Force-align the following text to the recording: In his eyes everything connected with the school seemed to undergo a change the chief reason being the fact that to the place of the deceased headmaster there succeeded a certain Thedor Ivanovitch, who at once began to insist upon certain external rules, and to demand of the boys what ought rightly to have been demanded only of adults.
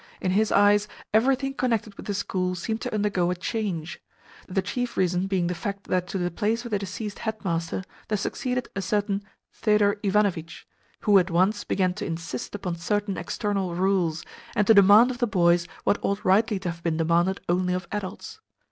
In 0.19 0.31
his 0.31 0.51
eyes 0.51 0.87
everything 1.13 1.53
connected 1.53 1.93
with 1.93 2.07
the 2.07 2.15
school 2.15 2.55
seemed 2.55 2.81
to 2.81 2.91
undergo 2.91 3.29
a 3.29 3.35
change 3.35 4.01
the 4.47 4.63
chief 4.63 4.97
reason 4.97 5.27
being 5.27 5.45
the 5.45 5.53
fact 5.53 5.83
that 5.83 6.07
to 6.07 6.17
the 6.17 6.31
place 6.31 6.65
of 6.65 6.71
the 6.71 6.79
deceased 6.79 7.19
headmaster 7.19 7.83
there 8.07 8.17
succeeded 8.17 8.67
a 8.75 8.81
certain 8.81 9.21
Thedor 9.53 9.99
Ivanovitch, 10.01 10.65
who 11.01 11.19
at 11.19 11.29
once 11.29 11.63
began 11.63 11.93
to 11.93 12.05
insist 12.07 12.55
upon 12.55 12.77
certain 12.77 13.15
external 13.15 13.75
rules, 13.75 14.25
and 14.55 14.65
to 14.65 14.73
demand 14.73 15.11
of 15.11 15.19
the 15.19 15.27
boys 15.27 15.67
what 15.83 15.99
ought 16.01 16.25
rightly 16.25 16.57
to 16.61 16.71
have 16.71 16.81
been 16.81 16.97
demanded 16.97 17.39
only 17.47 17.75
of 17.75 17.87
adults. 17.91 18.39